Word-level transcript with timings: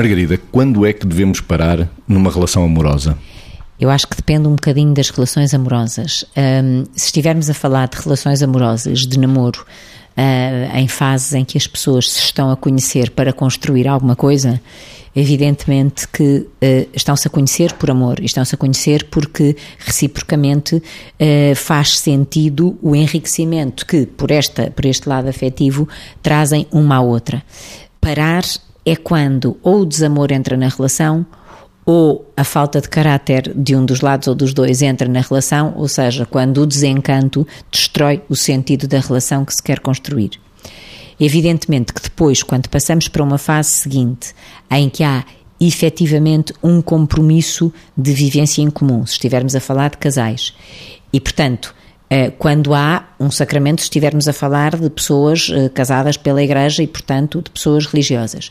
Margarida, 0.00 0.40
quando 0.50 0.86
é 0.86 0.94
que 0.94 1.06
devemos 1.06 1.42
parar 1.42 1.86
numa 2.08 2.30
relação 2.30 2.64
amorosa? 2.64 3.18
Eu 3.78 3.90
acho 3.90 4.06
que 4.06 4.16
depende 4.16 4.48
um 4.48 4.52
bocadinho 4.52 4.94
das 4.94 5.10
relações 5.10 5.52
amorosas. 5.52 6.24
Um, 6.34 6.84
se 6.96 7.06
estivermos 7.06 7.50
a 7.50 7.54
falar 7.54 7.86
de 7.86 7.98
relações 7.98 8.42
amorosas, 8.42 9.00
de 9.00 9.18
namoro, 9.18 9.60
uh, 9.60 10.76
em 10.78 10.88
fases 10.88 11.34
em 11.34 11.44
que 11.44 11.58
as 11.58 11.66
pessoas 11.66 12.10
se 12.10 12.18
estão 12.20 12.50
a 12.50 12.56
conhecer 12.56 13.10
para 13.10 13.30
construir 13.30 13.86
alguma 13.86 14.16
coisa, 14.16 14.58
evidentemente 15.14 16.08
que 16.08 16.46
uh, 16.46 16.88
estão-se 16.94 17.28
a 17.28 17.30
conhecer 17.30 17.74
por 17.74 17.90
amor, 17.90 18.20
estão-se 18.20 18.54
a 18.54 18.58
conhecer 18.58 19.04
porque 19.10 19.54
reciprocamente 19.78 20.76
uh, 20.76 21.54
faz 21.54 21.98
sentido 21.98 22.78
o 22.80 22.96
enriquecimento 22.96 23.84
que, 23.84 24.06
por, 24.06 24.30
esta, 24.30 24.70
por 24.70 24.86
este 24.86 25.06
lado 25.06 25.28
afetivo, 25.28 25.86
trazem 26.22 26.66
uma 26.72 26.96
à 26.96 27.00
outra. 27.02 27.42
Parar 28.00 28.44
é 28.84 28.96
quando 28.96 29.56
ou 29.62 29.80
o 29.80 29.86
desamor 29.86 30.32
entra 30.32 30.56
na 30.56 30.68
relação 30.68 31.26
ou 31.84 32.30
a 32.36 32.44
falta 32.44 32.80
de 32.80 32.88
caráter 32.88 33.52
de 33.54 33.74
um 33.74 33.84
dos 33.84 34.00
lados 34.00 34.28
ou 34.28 34.34
dos 34.34 34.54
dois 34.54 34.82
entra 34.82 35.08
na 35.08 35.20
relação, 35.20 35.72
ou 35.76 35.88
seja, 35.88 36.24
quando 36.26 36.62
o 36.62 36.66
desencanto 36.66 37.46
destrói 37.70 38.22
o 38.28 38.36
sentido 38.36 38.86
da 38.86 39.00
relação 39.00 39.44
que 39.44 39.54
se 39.54 39.62
quer 39.62 39.80
construir. 39.80 40.30
Evidentemente 41.18 41.92
que 41.92 42.00
depois, 42.00 42.42
quando 42.42 42.68
passamos 42.68 43.08
para 43.08 43.22
uma 43.22 43.38
fase 43.38 43.70
seguinte, 43.70 44.34
em 44.70 44.88
que 44.88 45.02
há 45.02 45.24
efetivamente 45.60 46.54
um 46.62 46.80
compromisso 46.80 47.72
de 47.96 48.12
vivência 48.12 48.62
em 48.62 48.70
comum, 48.70 49.04
se 49.04 49.14
estivermos 49.14 49.54
a 49.54 49.60
falar 49.60 49.90
de 49.90 49.98
casais, 49.98 50.54
e 51.12 51.20
portanto, 51.20 51.74
quando 52.38 52.74
há 52.74 53.04
um 53.20 53.30
sacramento, 53.30 53.80
se 53.80 53.84
estivermos 53.84 54.26
a 54.26 54.32
falar 54.32 54.76
de 54.76 54.90
pessoas 54.90 55.48
eh, 55.52 55.68
casadas 55.68 56.16
pela 56.16 56.42
Igreja 56.42 56.82
e, 56.82 56.86
portanto, 56.88 57.40
de 57.40 57.50
pessoas 57.50 57.86
religiosas. 57.86 58.50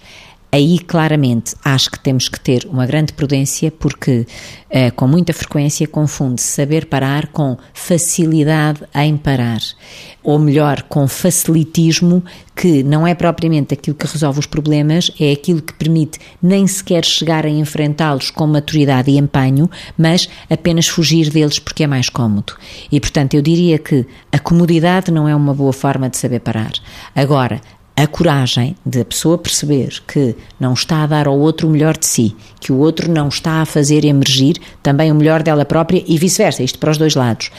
Aí, 0.52 0.80
claramente, 0.80 1.56
acho 1.64 1.92
que 1.92 2.00
temos 2.00 2.28
que 2.28 2.40
ter 2.40 2.66
uma 2.66 2.88
grande 2.88 3.14
prudência, 3.14 3.70
porque 3.70 4.26
uh, 4.72 4.92
com 4.96 5.08
muita 5.08 5.32
frequência 5.32 5.88
confunde 5.88 6.42
saber 6.42 6.88
parar 6.88 7.28
com 7.28 7.56
facilidade 7.72 8.82
em 8.96 9.16
parar. 9.16 9.60
Ou 10.24 10.40
melhor, 10.40 10.82
com 10.84 11.08
facilitismo, 11.08 12.24
que 12.56 12.82
não 12.82 13.06
é 13.06 13.14
propriamente 13.14 13.76
aquilo 13.76 13.96
que 13.96 14.08
resolve 14.08 14.40
os 14.40 14.48
problemas, 14.48 15.12
é 15.20 15.32
aquilo 15.32 15.62
que 15.62 15.74
permite 15.74 16.18
nem 16.42 16.66
sequer 16.66 17.06
chegar 17.06 17.46
a 17.46 17.50
enfrentá-los 17.50 18.32
com 18.32 18.48
maturidade 18.48 19.12
e 19.12 19.20
empenho, 19.20 19.70
mas 19.96 20.28
apenas 20.50 20.88
fugir 20.88 21.30
deles 21.30 21.60
porque 21.60 21.84
é 21.84 21.88
mais 21.88 22.10
cômodo. 22.10 22.54
E, 22.92 23.00
portanto, 23.00 23.36
eu 23.36 23.42
diria 23.44 23.78
que 23.78 24.04
a 24.32 24.40
comodidade 24.40 25.12
não 25.12 25.28
é 25.28 25.36
uma 25.36 25.54
boa 25.54 25.72
forma 25.72 26.10
de 26.10 26.18
saber 26.18 26.40
parar. 26.40 26.72
Agora, 27.16 27.62
a 28.00 28.08
coragem 28.08 28.78
de 28.86 29.02
a 29.02 29.06
pessoa 29.06 29.38
perceber 29.38 30.02
que 30.08 30.34
não 30.58 30.74
está 30.74 31.04
a 31.04 31.08
dar 31.08 31.28
ao 31.28 31.38
outro 31.38 31.68
o 31.68 31.70
melhor 31.70 31.98
de 31.98 32.06
si, 32.06 32.34
que 32.58 32.72
o 32.72 32.78
outro 32.78 33.12
não 33.12 33.28
está 33.28 33.62
a 33.62 33.66
fazer 33.66 34.06
emergir 34.06 34.56
também 34.82 35.12
o 35.12 35.16
melhor 35.16 35.44
dela 35.44 35.66
própria 35.66 36.02
e 36.08 36.18
vice-versa, 36.18 36.64
isto 36.64 36.80
para 36.80 36.92
os 36.92 36.98
dois 36.98 37.14
lados. 37.14 37.52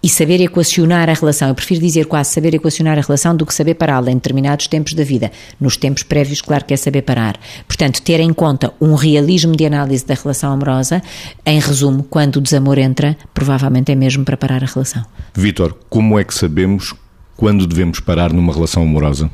E 0.00 0.08
saber 0.08 0.40
equacionar 0.40 1.10
a 1.10 1.14
relação, 1.14 1.48
eu 1.48 1.54
prefiro 1.54 1.80
dizer 1.80 2.06
quase 2.06 2.30
saber 2.30 2.54
equacionar 2.54 2.96
a 2.96 3.00
relação 3.00 3.34
do 3.34 3.44
que 3.44 3.52
saber 3.52 3.74
pará-la 3.74 4.12
em 4.12 4.14
determinados 4.14 4.68
tempos 4.68 4.94
da 4.94 5.02
vida. 5.02 5.32
Nos 5.60 5.76
tempos 5.76 6.04
prévios, 6.04 6.40
claro 6.40 6.64
que 6.64 6.74
é 6.74 6.76
saber 6.76 7.02
parar. 7.02 7.36
Portanto, 7.66 8.00
ter 8.00 8.20
em 8.20 8.32
conta 8.32 8.72
um 8.80 8.94
realismo 8.94 9.56
de 9.56 9.66
análise 9.66 10.06
da 10.06 10.14
relação 10.14 10.52
amorosa, 10.52 11.02
em 11.44 11.58
resumo, 11.58 12.04
quando 12.04 12.36
o 12.36 12.40
desamor 12.40 12.78
entra, 12.78 13.16
provavelmente 13.34 13.90
é 13.90 13.96
mesmo 13.96 14.24
para 14.24 14.36
parar 14.36 14.62
a 14.62 14.66
relação. 14.66 15.04
Vítor, 15.34 15.76
como 15.90 16.16
é 16.16 16.22
que 16.22 16.34
sabemos 16.34 16.94
quando 17.36 17.66
devemos 17.66 17.98
parar 17.98 18.32
numa 18.32 18.52
relação 18.52 18.84
amorosa? 18.84 19.28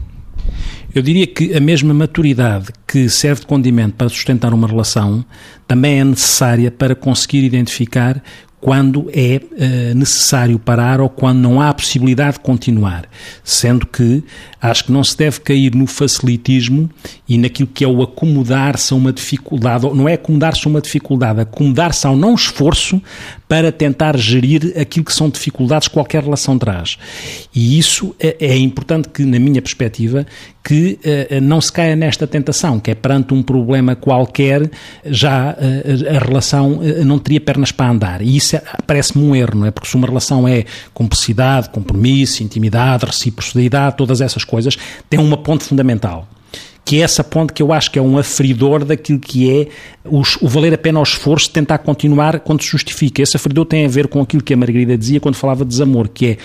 Eu 0.95 1.03
diria 1.03 1.27
que 1.27 1.53
a 1.55 1.61
mesma 1.61 1.93
maturidade 1.93 2.69
que 2.87 3.09
serve 3.09 3.41
de 3.41 3.47
condimento 3.49 3.95
para 3.95 4.09
sustentar 4.09 4.55
uma 4.55 4.69
relação 4.69 5.25
também 5.67 5.99
é 5.99 6.05
necessária 6.05 6.71
para 6.71 6.95
conseguir 6.95 7.43
identificar 7.43 8.23
quando 8.65 9.11
é 9.13 9.43
uh, 9.43 9.95
necessário 9.95 10.59
parar 10.59 10.99
ou 10.99 11.11
quando 11.11 11.39
não 11.39 11.61
há 11.61 11.75
possibilidade 11.75 12.39
de 12.39 12.41
continuar. 12.41 13.05
Sendo 13.43 13.87
que 13.87 14.25
acho 14.59 14.85
que 14.85 14.93
não 14.93 15.05
se 15.05 15.15
deve 15.19 15.41
cair 15.41 15.75
no 15.75 15.87
facilitismo 15.87 16.89
e 17.29 17.37
naquilo 17.37 17.69
que 17.69 17.85
é 17.85 17.87
o 17.87 18.01
acomodar-se 18.01 18.95
a 18.95 18.97
uma 18.97 19.13
dificuldade, 19.13 19.87
não 19.93 20.09
é 20.09 20.15
acomodar-se 20.15 20.67
a 20.67 20.71
uma 20.71 20.81
dificuldade, 20.81 21.43
acomodar-se 21.43 22.07
ao 22.07 22.17
não 22.17 22.35
esforço 22.35 23.03
para 23.47 23.71
tentar 23.71 24.17
gerir 24.17 24.73
aquilo 24.81 25.05
que 25.05 25.13
são 25.13 25.29
dificuldades 25.29 25.89
que 25.89 25.93
qualquer 25.93 26.23
relação 26.23 26.59
traz. 26.59 26.97
E 27.55 27.79
isso 27.79 28.17
é, 28.19 28.35
é 28.41 28.57
importante 28.57 29.11
que, 29.11 29.27
na 29.27 29.39
minha 29.39 29.61
perspectiva, 29.61 30.27
que 30.65 30.99
uh, 31.05 31.41
não 31.43 31.61
se 31.61 31.71
caia 31.71 31.95
nesta 31.95 32.27
tentação, 32.27 32.81
que 32.81 32.91
é 32.91 32.95
perante 32.95 33.35
um 33.35 33.43
problema 33.43 33.95
qualquer, 33.95 34.71
já 35.05 35.53
uh, 35.53 36.17
a 36.17 36.19
relação 36.25 36.79
uh, 36.79 37.05
não 37.05 37.19
teria 37.19 37.41
pernas 37.41 37.71
para 37.71 37.91
andar. 37.91 38.23
E 38.23 38.35
isso 38.35 38.57
é, 38.57 38.63
parece-me 38.87 39.23
um 39.23 39.37
erro, 39.37 39.59
não 39.59 39.67
é? 39.67 39.71
Porque 39.71 39.89
se 39.89 39.95
uma 39.95 40.07
relação 40.07 40.49
é 40.49 40.65
cumplicidade, 40.95 41.69
compromisso, 41.69 42.43
intimidade, 42.43 43.05
reciprocidade, 43.05 43.97
todas 43.99 44.23
essas 44.23 44.43
coisas, 44.43 44.79
tem 45.11 45.21
uma 45.21 45.37
ponte 45.37 45.65
fundamental 45.65 46.27
que 46.87 47.01
é 47.01 47.01
essa 47.01 47.25
ponte 47.25 47.55
que 47.55 47.63
eu 47.63 47.73
acho 47.73 47.91
que 47.91 47.99
é 47.99 48.03
um 48.03 48.19
aferidor 48.19 48.85
daquilo 48.85 49.19
que 49.19 49.51
é 49.51 49.69
os, 50.05 50.37
o 50.43 50.47
valer 50.47 50.75
a 50.75 50.77
pena 50.77 50.99
ao 50.99 51.03
esforço 51.03 51.47
de 51.47 51.53
tentar 51.53 51.79
continuar 51.79 52.41
quando 52.41 52.63
se 52.63 52.69
justifica. 52.69 53.23
Esse 53.23 53.39
aferidor 53.39 53.65
tem 53.65 53.87
a 53.87 53.89
ver 53.89 54.07
com 54.07 54.21
aquilo 54.21 54.43
que 54.43 54.53
a 54.53 54.57
Margarida 54.57 54.99
dizia 54.99 55.19
quando 55.19 55.35
falava 55.35 55.65
de 55.65 55.71
desamor, 55.71 56.11
que 56.11 56.27
é 56.27 56.37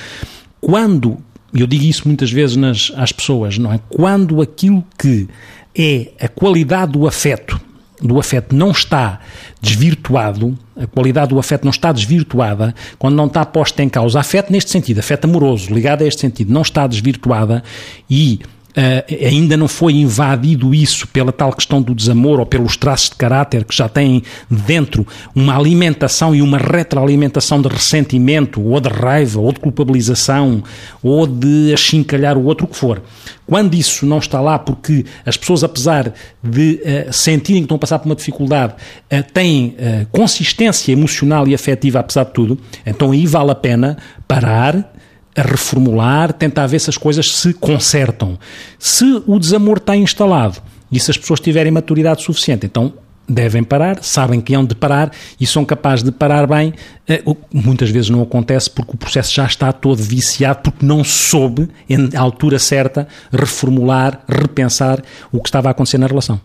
quando 0.62 1.18
eu 1.54 1.68
digo 1.68 1.84
isso 1.84 2.08
muitas 2.08 2.32
vezes 2.32 2.56
nas, 2.56 2.92
às 2.96 3.12
pessoas, 3.12 3.58
não 3.58 3.74
é? 3.74 3.80
Quando 3.90 4.42
aquilo 4.42 4.84
que 4.98 5.28
é 5.76 6.12
a 6.20 6.28
qualidade 6.28 6.92
do 6.94 7.08
afeto, 7.08 7.60
do 8.02 8.20
afeto 8.20 8.56
não 8.56 8.72
está 8.72 9.20
desvirtuado, 9.62 10.58
a 10.76 10.88
qualidade 10.88 11.30
do 11.30 11.40
afeto 11.40 11.64
não 11.64 11.72
está 11.72 11.92
desvirtuada, 11.92 12.74
quando 12.98 13.16
não 13.16 13.26
está 13.26 13.46
posta 13.46 13.84
em 13.84 13.90
causa, 13.90 14.20
afeto 14.20 14.52
neste 14.52 14.72
sentido, 14.72 15.00
afeto 15.00 15.26
amoroso, 15.26 15.74
ligado 15.74 16.04
a 16.04 16.08
este 16.08 16.22
sentido, 16.22 16.54
não 16.54 16.62
está 16.62 16.88
desvirtuada 16.88 17.64
e 18.10 18.40
Uh, 18.80 19.26
ainda 19.26 19.58
não 19.58 19.68
foi 19.68 19.92
invadido 19.96 20.74
isso 20.74 21.06
pela 21.10 21.34
tal 21.34 21.52
questão 21.52 21.82
do 21.82 21.94
desamor 21.94 22.40
ou 22.40 22.46
pelos 22.46 22.78
traços 22.78 23.10
de 23.10 23.18
caráter 23.18 23.66
que 23.66 23.76
já 23.76 23.90
têm 23.90 24.24
dentro 24.50 25.06
uma 25.36 25.58
alimentação 25.58 26.34
e 26.34 26.42
uma 26.42 26.58
retroalimentação 26.58 27.62
de 27.62 27.68
ressentimento 27.68 28.66
ou 28.66 28.80
de 28.80 28.88
raiva 28.88 29.42
ou 29.42 29.52
de 29.52 29.60
culpabilização 29.60 30.64
ou 31.04 31.28
de 31.28 31.74
achincalhar 31.74 32.38
o 32.38 32.46
outro, 32.46 32.68
que 32.68 32.78
for. 32.78 33.02
Quando 33.46 33.74
isso 33.74 34.06
não 34.06 34.20
está 34.20 34.40
lá, 34.40 34.58
porque 34.58 35.04
as 35.26 35.36
pessoas, 35.36 35.62
apesar 35.62 36.14
de 36.42 36.80
uh, 36.82 37.12
sentirem 37.12 37.64
que 37.64 37.66
estão 37.66 37.76
a 37.76 37.80
passar 37.80 38.00
por 38.00 38.06
uma 38.08 38.16
dificuldade, 38.16 38.76
uh, 39.12 39.24
têm 39.34 39.76
consistência 40.10 40.94
emocional 40.94 41.46
e 41.50 41.54
afetiva 41.54 42.00
apesar 42.00 42.24
de 42.24 42.32
tudo, 42.32 42.58
então 42.86 43.12
aí 43.12 43.28
vale 43.28 43.52
a 43.52 43.56
pena 43.56 43.98
parar 44.26 44.94
a 45.36 45.42
reformular, 45.42 46.34
tentar 46.34 46.68
ver 46.68 46.80
se 46.80 46.90
as 46.90 46.98
coisas 46.98 47.32
se 47.34 47.54
consertam. 47.54 48.38
Se 48.78 49.24
o 49.28 49.40
desamor 49.40 49.78
está 49.78 49.96
instalado 49.96 50.62
e 50.92 51.00
se 51.00 51.12
as 51.12 51.18
pessoas 51.18 51.40
tiverem 51.40 51.72
maturidade 51.72 52.24
suficiente, 52.24 52.66
então 52.66 52.94
devem 53.30 53.64
parar, 53.64 54.00
sabem 54.02 54.42
que 54.42 54.56
hão 54.56 54.66
de 54.66 54.74
parar 54.74 55.12
e 55.40 55.46
são 55.46 55.64
capazes 55.64 56.04
de 56.04 56.12
parar 56.12 56.48
bem. 56.48 56.74
Eh, 57.08 57.24
muitas 57.54 57.90
vezes 57.92 58.10
não 58.10 58.22
acontece 58.22 58.70
porque 58.70 58.94
o 58.96 58.98
processo 58.98 59.34
já 59.34 59.46
está 59.46 59.72
todo 59.72 60.02
viciado, 60.02 60.62
porque 60.64 60.86
não 60.86 61.04
soube, 61.04 61.70
em 61.88 62.10
altura 62.18 62.58
certa, 62.58 63.08
reformular, 63.32 64.22
repensar 64.28 65.02
o 65.32 65.40
que 65.40 65.48
estava 65.48 65.68
a 65.68 65.72
acontecer 65.72 66.00
na 66.00 66.08
relação. 66.08 66.42